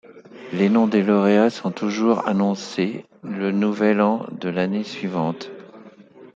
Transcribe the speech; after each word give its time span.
Les 0.51 0.67
noms 0.67 0.87
des 0.87 1.03
lauréats 1.03 1.51
sont 1.51 1.69
toujours 1.69 2.27
annoncés 2.27 3.05
le 3.21 3.51
Nouvel 3.51 4.01
An 4.01 4.25
de 4.31 4.49
l'année 4.49 4.83
suivante. 4.83 5.51